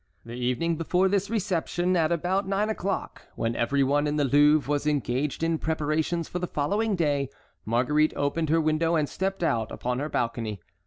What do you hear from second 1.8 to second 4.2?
at about nine o'clock, when every one in